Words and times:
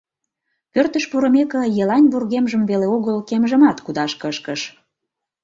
Пӧртыш 0.71 1.05
пурымеке, 1.11 1.61
Елань 1.81 2.07
вургемжым 2.11 2.63
веле 2.69 2.87
огыл, 2.95 3.17
кемжымат 3.29 3.77
кудаш 3.85 4.11
кышкыш. 4.21 4.61